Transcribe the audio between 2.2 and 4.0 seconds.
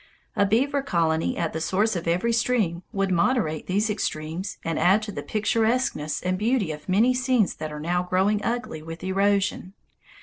stream would moderate these